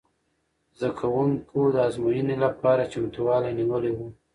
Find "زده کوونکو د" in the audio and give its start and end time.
0.77-1.77